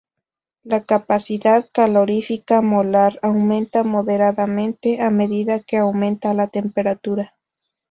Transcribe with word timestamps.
La 0.63 0.83
capacidad 0.83 1.69
calorífica 1.71 2.61
molar 2.63 3.19
aumenta 3.21 3.83
moderadamente 3.83 4.99
a 4.99 5.11
medida 5.11 5.59
que 5.59 5.77
aumenta 5.77 6.33
la 6.33 6.47
temperatura. 6.47 7.35